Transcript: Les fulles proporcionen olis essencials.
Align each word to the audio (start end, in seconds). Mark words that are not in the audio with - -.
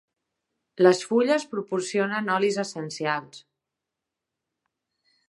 Les 0.85 1.01
fulles 1.09 1.45
proporcionen 1.51 2.31
olis 2.37 2.59
essencials. 2.65 3.43